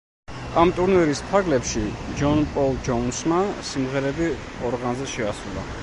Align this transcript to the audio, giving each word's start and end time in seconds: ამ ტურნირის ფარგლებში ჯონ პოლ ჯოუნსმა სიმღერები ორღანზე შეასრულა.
ამ 0.61 0.71
ტურნირის 0.77 1.19
ფარგლებში 1.33 1.83
ჯონ 2.21 2.43
პოლ 2.55 2.81
ჯოუნსმა 2.89 3.43
სიმღერები 3.73 4.35
ორღანზე 4.71 5.13
შეასრულა. 5.17 5.73